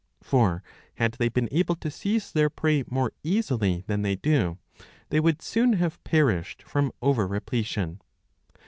[0.23, 0.63] ^^ For
[0.95, 4.57] had they been able to seize their prey more easily than they do,
[5.09, 8.01] they would soon have perished from over repletion.